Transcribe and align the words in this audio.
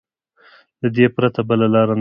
له 0.81 0.87
دې 0.95 1.05
پرته 1.15 1.41
بله 1.49 1.65
لاره 1.73 1.85
نشته. 1.85 1.89